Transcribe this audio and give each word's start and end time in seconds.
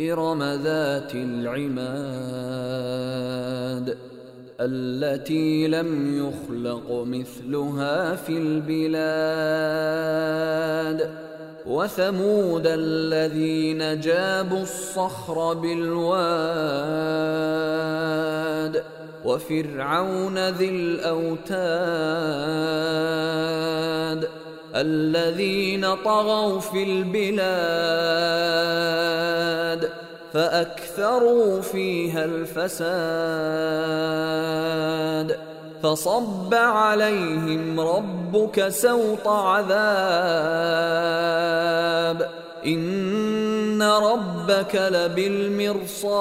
إرم 0.00 0.42
ذات 0.42 1.14
العماد 1.14 1.94
التي 4.60 5.68
لم 5.68 6.18
يخلق 6.18 7.04
مثلها 7.04 8.14
في 8.14 8.38
البلاد 8.38 9.74
وثمود 11.66 12.66
الذين 12.66 14.00
جابوا 14.00 14.62
الصخر 14.62 15.54
بالواد 15.54 16.04
وفرعون 19.24 20.48
ذي 20.48 20.68
الاوتاد 20.68 21.54
الذين 24.76 25.94
طغوا 25.94 26.60
في 26.60 26.82
البلاد 26.82 27.44
فأكثروا 30.32 31.60
فيها 31.60 32.24
الفساد. 32.24 32.84
فصب 35.82 36.54
عليهم 36.54 37.80
ربك 37.80 38.68
سوط 38.68 39.28
عذاب. 39.28 39.74
إن 42.66 43.82
ربك 43.82 44.74
لبالمرصاد. 44.74 46.18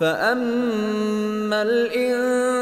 فأما 0.00 1.62
الانسان 1.62 2.61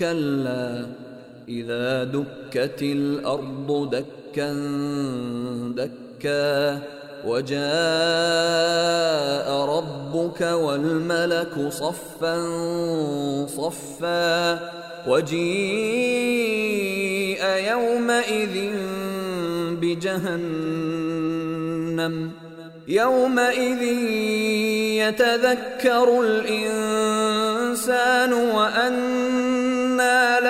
كلا 0.00 0.86
إذا 1.48 2.04
دكت 2.04 2.82
الأرض 2.82 3.90
دكا 3.90 4.52
دكا 5.76 6.78
وجاء 7.26 7.60
ربك 9.76 10.40
والملك 10.40 11.68
صفا 11.68 12.36
صفا 13.46 14.58
وجيء 15.08 15.40
يومئذ 17.70 18.72
بجهنم 19.80 21.30
يومئذ 22.88 23.82
يتذكر 25.02 26.20
الإنسان 26.22 27.20
وانى 28.32 29.29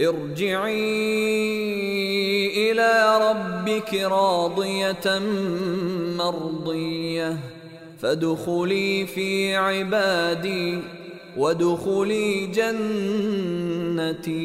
ارجعي 0.00 1.10
الى 2.70 2.92
ربك 3.20 3.94
راضيه 3.94 5.06
مرضيه 6.16 7.38
فادخلي 7.98 9.06
في 9.06 9.56
عبادي 9.56 10.82
وادخلي 11.36 12.46
جنتي 12.46 14.40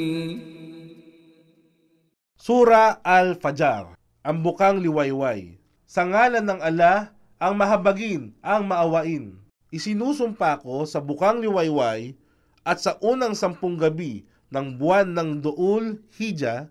Sura 2.46 3.02
Al-Fajr, 3.02 3.98
ang 4.22 4.38
bukang 4.46 4.78
liwayway. 4.78 5.58
Sa 5.90 6.06
ngalan 6.06 6.46
ng 6.46 6.62
Allah, 6.62 7.10
ang 7.42 7.58
mahabagin, 7.58 8.38
ang 8.46 8.70
maawain. 8.70 9.34
Isinusumpa 9.74 10.62
ko 10.62 10.86
sa 10.86 11.02
bukang 11.02 11.42
liwayway 11.42 12.14
at 12.62 12.78
sa 12.78 13.02
unang 13.02 13.34
sampung 13.34 13.82
gabi 13.82 14.30
ng 14.51 14.77
buwan 14.77 15.15
ng 15.15 15.31
Duul 15.43 16.03
Hija 16.19 16.69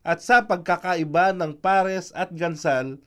at 0.00 0.24
sa 0.24 0.44
pagkakaiba 0.44 1.32
ng 1.36 1.56
pares 1.56 2.12
at 2.16 2.32
gansal 2.32 3.00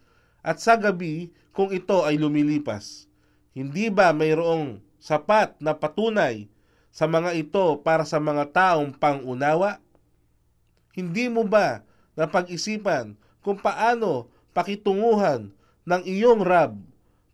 at 0.45 0.61
sa 0.61 0.77
gabi 0.77 1.33
kung 1.53 1.69
ito 1.69 2.01
ay 2.05 2.17
lumilipas. 2.17 3.05
Hindi 3.53 3.93
ba 3.93 4.09
mayroong 4.13 4.81
sapat 4.97 5.57
na 5.61 5.77
patunay 5.77 6.49
sa 6.89 7.05
mga 7.05 7.37
ito 7.37 7.81
para 7.81 8.05
sa 8.05 8.17
mga 8.17 8.49
taong 8.49 8.93
pangunawa? 8.97 9.77
Hindi 10.93 11.29
mo 11.29 11.45
ba 11.45 11.81
napag-isipan 12.13 13.17
kung 13.41 13.57
paano 13.57 14.29
pakitunguhan 14.53 15.53
ng 15.83 16.01
iyong 16.05 16.41
Rab, 16.45 16.77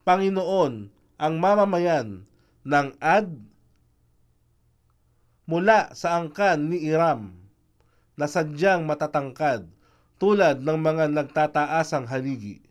Panginoon, 0.07 0.89
ang 1.19 1.33
mamamayan 1.35 2.23
ng 2.63 2.87
Ad? 3.03 3.29
Mula 5.49 5.97
sa 5.97 6.21
angkan 6.21 6.69
ni 6.69 6.85
Iram, 6.85 7.33
na 8.13 8.29
sadyang 8.29 8.85
matatangkad 8.85 9.65
tulad 10.21 10.61
ng 10.61 10.77
mga 10.77 11.09
nagtataasang 11.09 12.05
haligi. 12.05 12.61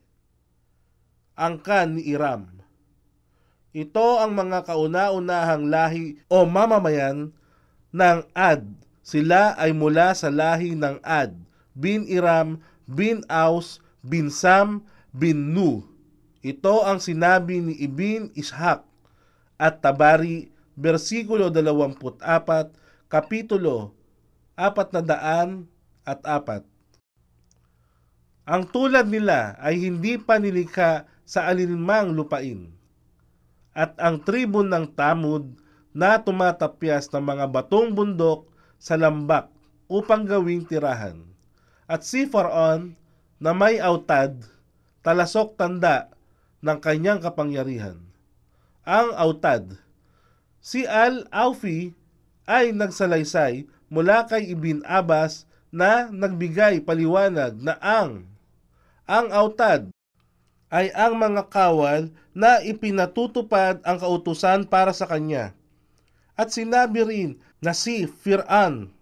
Angkan 1.34 1.98
ni 1.98 2.14
Iram. 2.14 2.46
Ito 3.74 4.22
ang 4.22 4.38
mga 4.38 4.62
kauna-unahang 4.62 5.66
lahi 5.66 6.22
o 6.30 6.46
mamamayan 6.46 7.34
ng 7.90 8.18
Ad 8.36 8.62
sila 9.08 9.56
ay 9.56 9.72
mula 9.72 10.12
sa 10.12 10.28
lahi 10.28 10.76
ng 10.76 11.00
Ad, 11.00 11.32
bin 11.72 12.04
Iram, 12.04 12.60
bin 12.84 13.24
Aus, 13.32 13.80
bin 14.04 14.28
Sam, 14.28 14.84
bin 15.16 15.56
Nu. 15.56 15.80
Ito 16.44 16.84
ang 16.84 17.00
sinabi 17.00 17.64
ni 17.64 17.72
Ibn 17.88 18.36
Ishaq 18.36 18.84
at 19.56 19.80
Tabari, 19.80 20.52
versikulo 20.78 21.50
24, 21.50 22.22
kapitulo 23.10 23.98
400 24.54 25.66
at 26.06 26.20
4. 26.22 26.62
Ang 28.48 28.62
tulad 28.70 29.10
nila 29.10 29.58
ay 29.58 29.76
hindi 29.76 30.16
pa 30.16 30.38
nilikha 30.38 31.04
sa 31.26 31.50
alinmang 31.50 32.14
lupain. 32.14 32.70
At 33.76 33.98
ang 34.00 34.22
tribun 34.24 34.72
ng 34.72 34.94
Tamud 34.96 35.52
na 35.92 36.16
tumatapyas 36.22 37.10
ng 37.12 37.20
mga 37.26 37.44
batong 37.52 37.92
bundok 37.92 38.48
sa 38.80 38.96
lambak 38.96 39.50
upang 39.90 40.24
gawing 40.24 40.64
tirahan. 40.64 41.26
At 41.84 42.06
si 42.06 42.24
Faraon 42.24 42.96
na 43.36 43.52
may 43.52 43.82
autad, 43.82 44.38
talasok 45.02 45.58
tanda 45.58 46.08
ng 46.64 46.78
kanyang 46.80 47.20
kapangyarihan. 47.20 48.00
Ang 48.88 49.12
autad. 49.12 49.87
Si 50.58 50.84
Al-Aufi 50.84 51.94
ay 52.48 52.74
nagsalaysay 52.74 53.68
mula 53.88 54.26
kay 54.26 54.52
Ibn 54.52 54.84
Abbas 54.84 55.48
na 55.68 56.08
nagbigay 56.08 56.80
paliwanag 56.84 57.60
na 57.60 57.76
ang 57.80 58.24
ang 59.08 59.32
autad 59.32 59.88
ay 60.68 60.92
ang 60.92 61.16
mga 61.16 61.48
kawal 61.48 62.12
na 62.36 62.60
ipinatutupad 62.60 63.80
ang 63.80 63.96
kautusan 63.96 64.68
para 64.68 64.92
sa 64.92 65.08
kanya. 65.08 65.56
At 66.36 66.52
sinabi 66.52 67.00
rin 67.08 67.30
na 67.64 67.72
si 67.72 68.04
Fir'an 68.04 68.92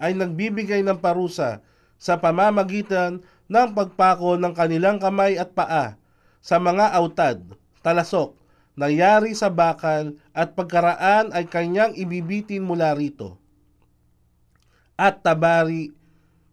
ay 0.00 0.16
nagbibigay 0.16 0.80
ng 0.80 0.96
parusa 0.96 1.60
sa 2.00 2.16
pamamagitan 2.16 3.20
ng 3.52 3.68
pagpako 3.76 4.40
ng 4.40 4.56
kanilang 4.56 4.96
kamay 4.96 5.36
at 5.36 5.52
paa 5.52 6.00
sa 6.40 6.56
mga 6.56 6.96
autad, 6.96 7.36
talasok, 7.84 8.39
nangyari 8.80 9.36
sa 9.36 9.52
bakal 9.52 10.16
at 10.32 10.56
pagkaraan 10.56 11.36
ay 11.36 11.44
kanyang 11.44 11.92
ibibitin 11.92 12.64
mula 12.64 12.96
rito. 12.96 13.36
At 14.96 15.20
Tabari, 15.20 15.92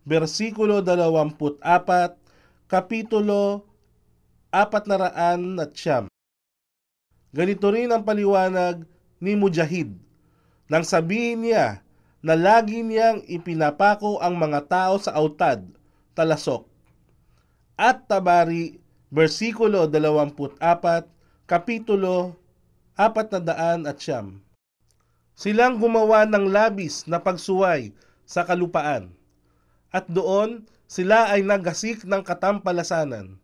versikulo 0.04 0.84
24, 0.84 1.64
kapitulo 2.68 3.64
400 4.52 5.56
at 5.64 5.72
siyam. 5.72 6.06
Ganito 7.32 7.72
rin 7.72 7.96
ang 7.96 8.04
paliwanag 8.04 8.84
ni 9.24 9.40
Mujahid 9.40 9.96
nang 10.68 10.84
sabihin 10.84 11.48
niya 11.48 11.80
na 12.20 12.36
lagi 12.36 12.84
niyang 12.84 13.24
ipinapako 13.24 14.20
ang 14.20 14.36
mga 14.36 14.68
tao 14.68 15.00
sa 15.00 15.16
autad, 15.16 15.64
talasok. 16.12 16.68
At 17.80 18.04
Tabari, 18.12 18.84
versikulo 19.08 19.88
24, 19.88 20.60
kapitulo 21.48 22.36
400 23.00 23.88
at 23.88 23.98
siyam. 23.98 24.44
Silang 25.38 25.82
gumawa 25.82 26.28
ng 26.28 26.50
labis 26.50 27.06
na 27.10 27.22
pagsuway 27.22 27.94
sa 28.28 28.44
kalupaan, 28.44 29.14
at 29.94 30.06
doon 30.12 30.66
sila 30.86 31.32
ay 31.32 31.46
nagasik 31.46 32.04
ng 32.04 32.22
katampalasanan. 32.26 33.40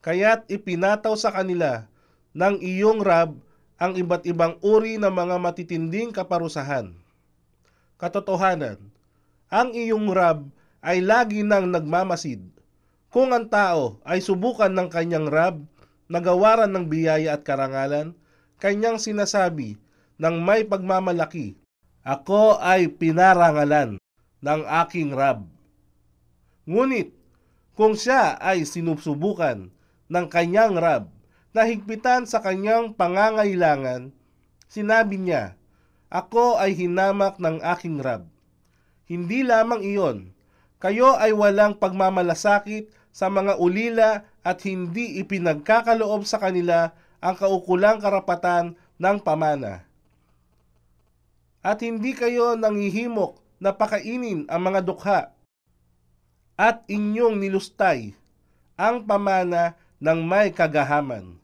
Kaya't 0.00 0.48
ipinataw 0.48 1.12
sa 1.18 1.34
kanila 1.34 1.86
ng 2.32 2.62
iyong 2.62 3.02
Rab 3.02 3.38
ang 3.76 3.92
iba't 3.98 4.24
ibang 4.24 4.56
uri 4.64 4.96
ng 4.96 5.10
mga 5.10 5.36
matitinding 5.36 6.14
kaparusahan 6.14 6.94
katotohanan. 7.96 8.76
Ang 9.48 9.72
iyong 9.72 10.12
Rab 10.12 10.48
ay 10.84 11.00
lagi 11.00 11.40
nang 11.40 11.72
nagmamasid. 11.72 12.44
Kung 13.08 13.32
ang 13.32 13.48
tao 13.48 13.96
ay 14.04 14.20
subukan 14.20 14.68
ng 14.68 14.88
kanyang 14.92 15.28
Rab, 15.32 15.64
nagawaran 16.06 16.70
ng 16.70 16.86
biyaya 16.86 17.38
at 17.38 17.42
karangalan, 17.42 18.14
kanyang 18.62 18.96
sinasabi 18.96 19.76
ng 20.16 20.36
may 20.40 20.64
pagmamalaki, 20.64 21.58
Ako 22.06 22.62
ay 22.62 22.86
pinarangalan 22.86 23.98
ng 24.38 24.60
aking 24.86 25.10
Rab. 25.10 25.42
Ngunit, 26.70 27.10
kung 27.74 27.98
siya 27.98 28.38
ay 28.38 28.62
sinusubukan 28.62 29.68
ng 30.06 30.26
kanyang 30.30 30.78
Rab 30.78 31.10
na 31.50 31.66
higpitan 31.66 32.24
sa 32.30 32.38
kanyang 32.38 32.94
pangangailangan, 32.94 34.14
sinabi 34.70 35.18
niya, 35.18 35.58
ako 36.06 36.62
ay 36.62 36.78
hinamak 36.78 37.42
ng 37.42 37.58
aking 37.74 37.98
Rab. 37.98 38.30
Hindi 39.10 39.42
lamang 39.42 39.82
iyon, 39.82 40.18
kayo 40.78 41.18
ay 41.18 41.34
walang 41.34 41.74
pagmamalasakit 41.82 42.92
sa 43.10 43.32
mga 43.32 43.58
ulila 43.58 44.28
at 44.46 44.62
hindi 44.62 45.18
ipinagkakaloob 45.18 46.22
sa 46.22 46.38
kanila 46.38 46.94
ang 47.18 47.34
kaukulang 47.34 47.98
karapatan 47.98 48.78
ng 48.94 49.16
pamana. 49.18 49.82
At 51.66 51.82
hindi 51.82 52.14
kayo 52.14 52.54
nangihimok 52.54 53.42
na 53.58 53.74
pakainin 53.74 54.46
ang 54.46 54.62
mga 54.62 54.86
dukha 54.86 55.20
at 56.54 56.86
inyong 56.86 57.42
nilustay 57.42 58.14
ang 58.78 59.02
pamana 59.02 59.74
ng 59.98 60.22
may 60.22 60.54
kagahaman. 60.54 61.42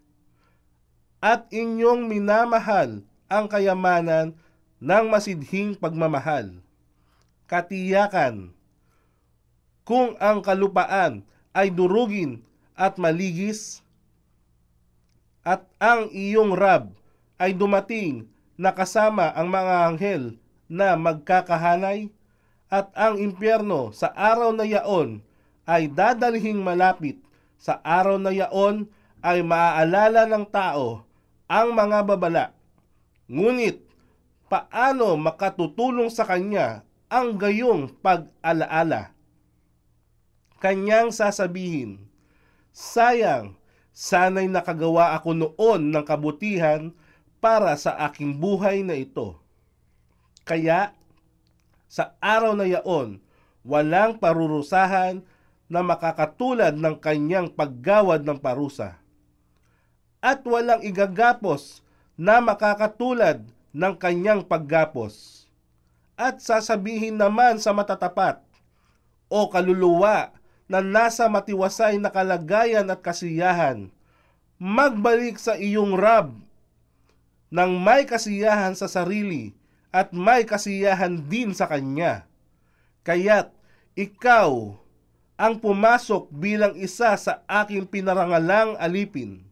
At 1.18 1.50
inyong 1.50 2.06
minamahal 2.06 3.02
ang 3.26 3.50
kayamanan 3.50 4.38
ng 4.78 5.04
masidhing 5.10 5.74
pagmamahal. 5.74 6.54
Katiyakan, 7.50 8.54
kung 9.82 10.14
ang 10.22 10.38
kalupaan 10.38 11.26
ay 11.50 11.68
durugin 11.74 12.46
at 12.76 12.96
maligis, 12.96 13.84
at 15.42 15.66
ang 15.82 16.06
iyong 16.14 16.54
Rab 16.54 16.94
ay 17.36 17.50
dumating 17.52 18.30
na 18.54 18.70
kasama 18.70 19.34
ang 19.34 19.50
mga 19.50 19.74
anghel 19.90 20.22
na 20.70 20.94
magkakahanay, 20.94 22.08
at 22.72 22.88
ang 22.96 23.20
impyerno 23.20 23.92
sa 23.92 24.08
araw 24.16 24.56
na 24.56 24.64
yaon 24.64 25.20
ay 25.68 25.92
dadalhing 25.92 26.62
malapit, 26.62 27.20
sa 27.60 27.78
araw 27.84 28.16
na 28.16 28.32
yaon 28.32 28.88
ay 29.22 29.44
maaalala 29.44 30.26
ng 30.26 30.46
tao 30.48 31.06
ang 31.46 31.68
mga 31.76 31.98
babala. 32.02 32.44
Ngunit 33.30 33.84
paano 34.50 35.14
makatutulong 35.14 36.10
sa 36.10 36.26
kanya 36.26 36.82
ang 37.12 37.36
gayong 37.36 37.92
pag-alaala. 38.00 39.12
Kanyang 40.58 41.12
sasabihin, 41.12 42.08
Sayang, 42.72 43.60
sana'y 43.92 44.48
nakagawa 44.48 45.12
ako 45.20 45.36
noon 45.36 45.92
ng 45.92 46.04
kabutihan 46.08 46.88
para 47.44 47.76
sa 47.76 48.00
aking 48.08 48.40
buhay 48.40 48.80
na 48.80 48.96
ito. 48.96 49.36
Kaya, 50.48 50.96
sa 51.86 52.16
araw 52.18 52.56
na 52.56 52.64
yaon, 52.64 53.20
walang 53.60 54.16
parurusahan 54.16 55.20
na 55.68 55.80
makakatulad 55.84 56.72
ng 56.72 56.96
kanyang 56.96 57.52
paggawad 57.52 58.24
ng 58.24 58.40
parusa. 58.40 58.96
At 60.24 60.40
walang 60.48 60.80
igagapos 60.80 61.84
na 62.16 62.40
makakatulad 62.40 63.44
ng 63.72 63.94
kanyang 64.00 64.48
paggapos. 64.48 65.44
At 66.16 66.40
sasabihin 66.40 67.20
naman 67.20 67.60
sa 67.60 67.76
matatapat, 67.76 68.40
o 69.32 69.48
kaluluwa 69.48 70.32
na 70.70 70.80
nasa 70.80 71.26
matiwasay 71.26 71.98
na 71.98 72.10
kalagayan 72.10 72.86
at 72.90 73.00
kasiyahan, 73.02 73.90
magbalik 74.56 75.36
sa 75.38 75.58
iyong 75.58 75.98
Rab 75.98 76.38
ng 77.52 77.72
may 77.82 78.08
kasiyahan 78.08 78.72
sa 78.72 78.88
sarili 78.88 79.52
at 79.92 80.14
may 80.16 80.46
kasiyahan 80.48 81.20
din 81.28 81.52
sa 81.52 81.68
Kanya. 81.68 82.24
Kaya't 83.04 83.52
ikaw 83.92 84.78
ang 85.36 85.58
pumasok 85.58 86.30
bilang 86.32 86.72
isa 86.78 87.12
sa 87.18 87.42
aking 87.44 87.84
pinarangalang 87.84 88.78
alipin. 88.78 89.42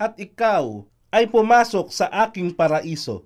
At 0.00 0.16
ikaw 0.16 0.82
ay 1.12 1.30
pumasok 1.30 1.92
sa 1.92 2.08
aking 2.26 2.56
paraiso. 2.56 3.22